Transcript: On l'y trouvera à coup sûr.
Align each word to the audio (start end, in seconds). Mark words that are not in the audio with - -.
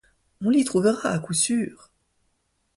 On 0.43 0.49
l'y 0.49 0.63
trouvera 0.65 1.09
à 1.09 1.19
coup 1.19 1.35
sûr. 1.35 1.91